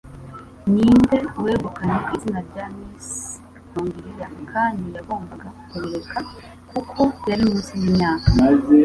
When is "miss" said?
2.73-3.09